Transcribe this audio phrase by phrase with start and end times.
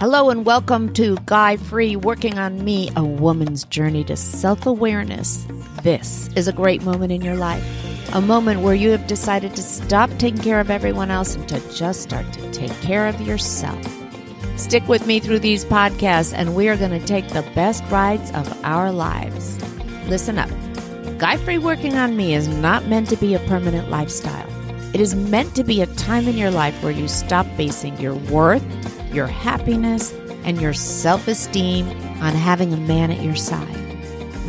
[0.00, 5.44] Hello and welcome to Guy Free Working on Me, a woman's journey to self awareness.
[5.82, 7.64] This is a great moment in your life,
[8.14, 11.58] a moment where you have decided to stop taking care of everyone else and to
[11.74, 13.84] just start to take care of yourself.
[14.56, 18.30] Stick with me through these podcasts, and we are going to take the best rides
[18.34, 19.60] of our lives.
[20.06, 20.50] Listen up.
[21.18, 24.48] Guy Free Working on Me is not meant to be a permanent lifestyle.
[24.94, 28.14] It is meant to be a time in your life where you stop basing your
[28.14, 28.62] worth
[29.14, 30.12] your happiness,
[30.44, 31.88] and your self esteem
[32.20, 33.74] on having a man at your side.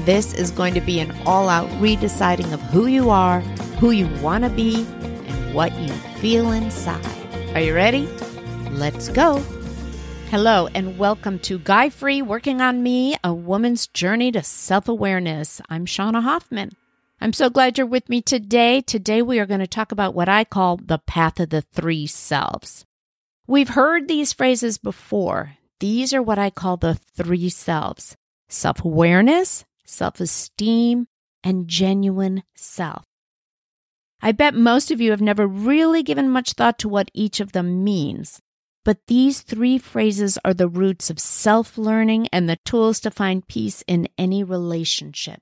[0.06, 3.42] This is going to be an all out redeciding of who you are,
[3.80, 7.06] who you want to be, and what you feel inside.
[7.54, 8.08] Are you ready?
[8.72, 9.40] Let's go.
[10.30, 15.60] Hello, and welcome to Guy Free Working on Me, a woman's journey to self awareness.
[15.70, 16.72] I'm Shauna Hoffman.
[17.22, 18.82] I'm so glad you're with me today.
[18.82, 22.08] Today, we are going to talk about what I call the path of the three
[22.08, 22.86] selves.
[23.50, 25.58] We've heard these phrases before.
[25.80, 28.16] These are what I call the three selves
[28.48, 31.08] self awareness, self esteem,
[31.44, 33.06] and genuine self.
[34.22, 37.54] I bet most of you have never really given much thought to what each of
[37.54, 38.40] them means.
[38.86, 43.48] But these three phrases are the roots of self learning and the tools to find
[43.48, 45.42] peace in any relationship.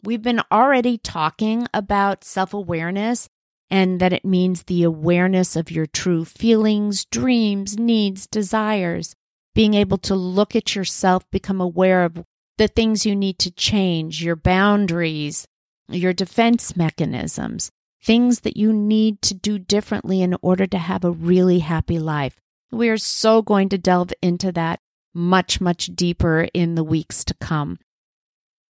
[0.00, 3.28] We've been already talking about self awareness
[3.70, 9.14] and that it means the awareness of your true feelings, dreams, needs, desires,
[9.54, 12.24] being able to look at yourself, become aware of
[12.58, 15.46] the things you need to change, your boundaries,
[15.88, 17.70] your defense mechanisms,
[18.02, 22.40] things that you need to do differently in order to have a really happy life.
[22.70, 24.80] We are so going to delve into that
[25.14, 27.78] much, much deeper in the weeks to come.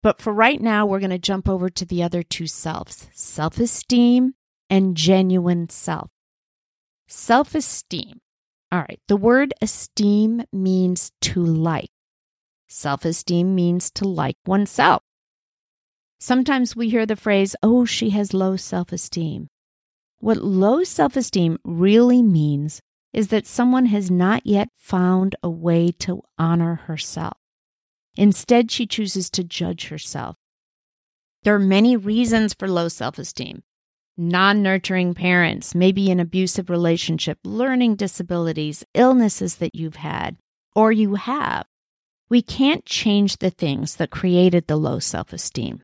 [0.01, 3.59] But for right now, we're going to jump over to the other two selves self
[3.59, 4.35] esteem
[4.69, 6.09] and genuine self.
[7.07, 8.19] Self esteem.
[8.71, 11.89] All right, the word esteem means to like.
[12.67, 15.03] Self esteem means to like oneself.
[16.19, 19.47] Sometimes we hear the phrase, oh, she has low self esteem.
[20.19, 22.81] What low self esteem really means
[23.13, 27.37] is that someone has not yet found a way to honor herself.
[28.15, 30.35] Instead, she chooses to judge herself.
[31.43, 33.63] There are many reasons for low self esteem
[34.17, 40.37] non nurturing parents, maybe an abusive relationship, learning disabilities, illnesses that you've had,
[40.75, 41.65] or you have.
[42.29, 45.81] We can't change the things that created the low self esteem,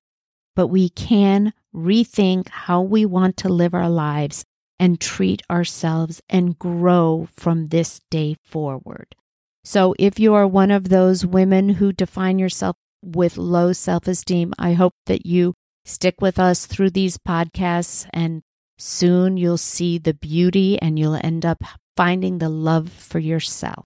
[0.55, 4.43] but we can rethink how we want to live our lives
[4.79, 9.15] and treat ourselves and grow from this day forward.
[9.63, 14.53] So, if you are one of those women who define yourself with low self esteem,
[14.59, 15.53] I hope that you
[15.85, 18.41] Stick with us through these podcasts, and
[18.77, 21.61] soon you'll see the beauty and you'll end up
[21.97, 23.85] finding the love for yourself.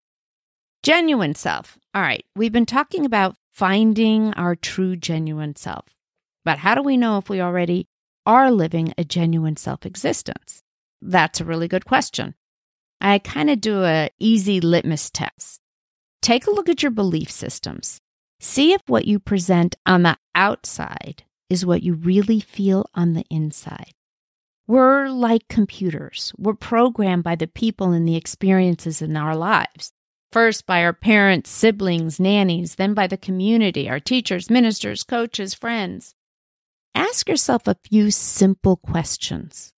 [0.83, 1.79] Genuine self.
[1.95, 5.85] All right, we've been talking about finding our true genuine self.
[6.45, 7.87] But how do we know if we already
[8.25, 10.61] are living a genuine self existence?
[11.01, 12.35] That's a really good question.
[13.01, 15.59] I kind of do a easy litmus test.
[16.21, 17.99] Take a look at your belief systems.
[18.39, 23.25] See if what you present on the outside is what you really feel on the
[23.29, 23.93] inside.
[24.67, 26.33] We're like computers.
[26.37, 29.93] We're programmed by the people and the experiences in our lives.
[30.31, 36.15] First by our parents, siblings, nannies, then by the community, our teachers, ministers, coaches, friends.
[36.93, 39.71] Ask yourself a few simple questions.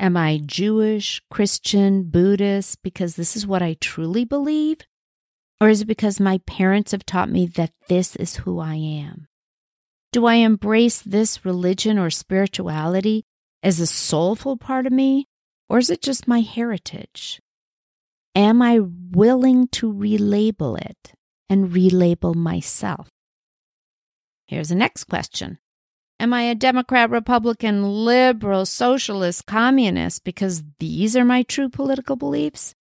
[0.00, 4.78] Am I Jewish, Christian, Buddhist because this is what I truly believe?
[5.60, 9.28] Or is it because my parents have taught me that this is who I am?
[10.12, 13.24] Do I embrace this religion or spirituality
[13.62, 15.28] as a soulful part of me,
[15.68, 17.40] or is it just my heritage?
[18.34, 21.12] Am I willing to relabel it
[21.48, 23.08] and relabel myself?
[24.48, 25.58] Here's the next question
[26.18, 32.74] Am I a Democrat, Republican, liberal, socialist, communist because these are my true political beliefs?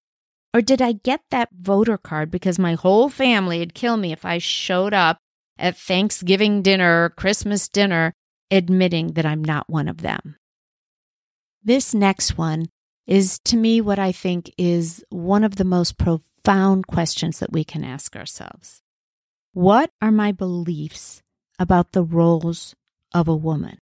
[0.51, 4.25] Or did I get that voter card because my whole family would kill me if
[4.25, 5.19] I showed up
[5.59, 8.13] at Thanksgiving dinner, Christmas dinner,
[8.49, 10.37] admitting that I'm not one of them.
[11.63, 12.67] This next one
[13.05, 17.63] is to me what I think is one of the most profound questions that we
[17.63, 18.81] can ask ourselves.
[19.53, 21.21] What are my beliefs
[21.57, 22.75] about the roles
[23.13, 23.79] of a woman?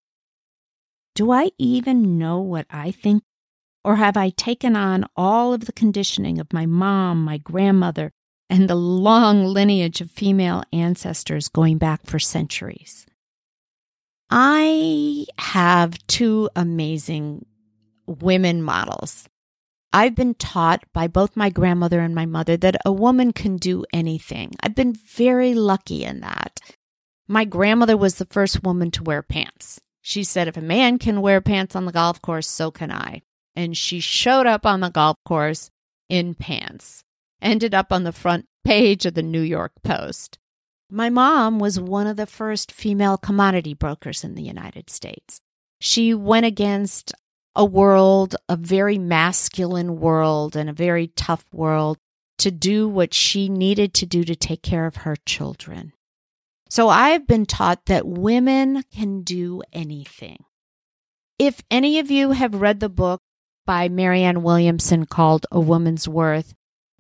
[1.15, 3.23] Do I even know what I think?
[3.85, 8.12] Or have I taken on all of the conditioning of my mom, my grandmother,
[8.55, 13.05] and the long lineage of female ancestors going back for centuries.
[14.31, 17.47] I have two amazing
[18.06, 19.29] women models.
[19.93, 23.85] I've been taught by both my grandmother and my mother that a woman can do
[23.93, 24.53] anything.
[24.61, 26.61] I've been very lucky in that.
[27.27, 29.81] My grandmother was the first woman to wear pants.
[30.00, 33.23] She said, if a man can wear pants on the golf course, so can I.
[33.57, 35.73] And she showed up on the golf course
[36.09, 37.03] in pants,
[37.44, 40.38] ended up on the front page of the New York Post.
[40.91, 45.41] My mom was one of the first female commodity brokers in the United States.
[45.81, 47.12] She went against
[47.55, 51.99] a world, a very masculine world and a very tough world
[52.38, 55.93] to do what she needed to do to take care of her children.
[56.69, 60.38] So I've been taught that women can do anything.
[61.38, 63.20] If any of you have read the book
[63.67, 66.55] by Marianne Williamson called A Woman's Worth,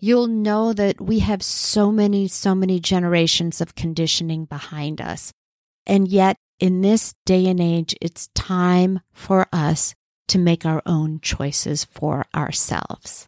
[0.04, 5.32] you'll know that we have so many, so many generations of conditioning behind us.
[5.86, 9.94] And yet, in this day and age, it's time for us
[10.28, 13.26] to make our own choices for ourselves.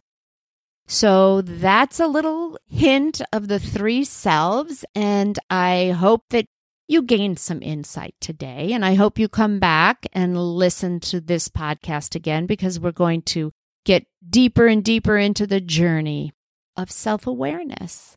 [0.85, 4.85] So that's a little hint of the three selves.
[4.93, 6.45] And I hope that
[6.87, 8.71] you gained some insight today.
[8.71, 13.23] And I hope you come back and listen to this podcast again because we're going
[13.23, 13.51] to
[13.83, 16.33] get deeper and deeper into the journey
[16.77, 18.15] of self awareness.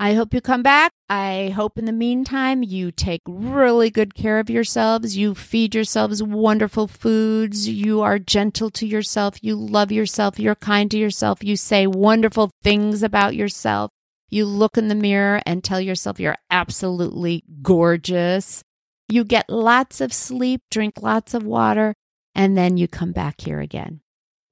[0.00, 0.92] I hope you come back.
[1.08, 5.16] I hope in the meantime you take really good care of yourselves.
[5.16, 7.68] You feed yourselves wonderful foods.
[7.68, 9.42] You are gentle to yourself.
[9.42, 10.38] You love yourself.
[10.38, 11.42] You're kind to yourself.
[11.42, 13.90] You say wonderful things about yourself.
[14.30, 18.62] You look in the mirror and tell yourself you're absolutely gorgeous.
[19.08, 21.94] You get lots of sleep, drink lots of water,
[22.34, 24.00] and then you come back here again.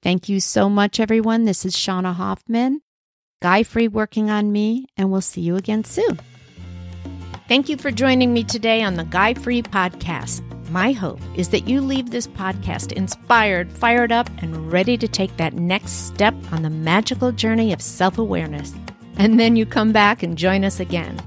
[0.02, 1.44] Thank you so much, everyone.
[1.44, 2.81] This is Shauna Hoffman.
[3.42, 6.18] Guy Free working on me, and we'll see you again soon.
[7.48, 10.42] Thank you for joining me today on the Guy Free podcast.
[10.70, 15.36] My hope is that you leave this podcast inspired, fired up, and ready to take
[15.36, 18.72] that next step on the magical journey of self awareness.
[19.18, 21.20] And then you come back and join us again.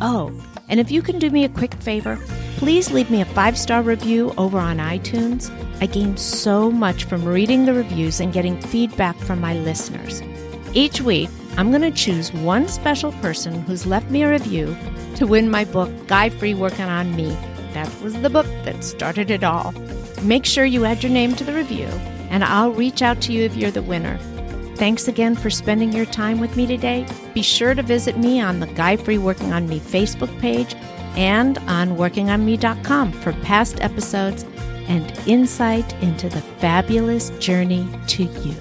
[0.00, 0.32] Oh,
[0.68, 2.20] and if you can do me a quick favor,
[2.56, 5.50] please leave me a five star review over on iTunes.
[5.80, 10.22] I gain so much from reading the reviews and getting feedback from my listeners.
[10.72, 14.76] Each week, I'm going to choose one special person who's left me a review
[15.16, 17.36] to win my book, Guy Free Working on Me.
[17.72, 19.72] That was the book that started it all.
[20.22, 21.88] Make sure you add your name to the review,
[22.30, 24.18] and I'll reach out to you if you're the winner.
[24.76, 27.08] Thanks again for spending your time with me today.
[27.34, 30.76] Be sure to visit me on the Guy Free Working on Me Facebook page
[31.16, 34.44] and on workingonme.com for past episodes
[34.86, 38.54] and insight into the fabulous journey to you.